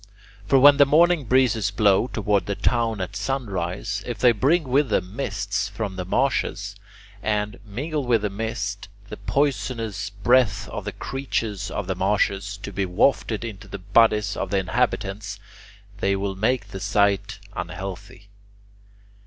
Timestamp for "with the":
8.07-8.29